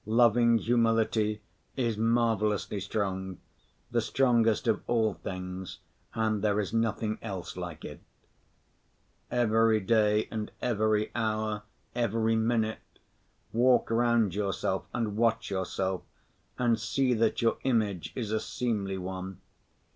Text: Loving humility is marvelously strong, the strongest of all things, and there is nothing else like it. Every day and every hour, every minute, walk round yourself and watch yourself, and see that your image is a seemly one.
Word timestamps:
Loving 0.07 0.57
humility 0.57 1.43
is 1.77 1.95
marvelously 1.95 2.79
strong, 2.79 3.37
the 3.91 4.01
strongest 4.01 4.67
of 4.67 4.81
all 4.87 5.13
things, 5.13 5.77
and 6.15 6.41
there 6.43 6.59
is 6.59 6.73
nothing 6.73 7.19
else 7.21 7.55
like 7.55 7.85
it. 7.85 8.01
Every 9.29 9.79
day 9.79 10.27
and 10.31 10.49
every 10.59 11.11
hour, 11.13 11.61
every 11.93 12.35
minute, 12.35 12.79
walk 13.53 13.91
round 13.91 14.33
yourself 14.33 14.87
and 14.91 15.15
watch 15.17 15.51
yourself, 15.51 16.01
and 16.57 16.79
see 16.79 17.13
that 17.13 17.43
your 17.43 17.59
image 17.63 18.11
is 18.15 18.31
a 18.31 18.39
seemly 18.39 18.97
one. 18.97 19.39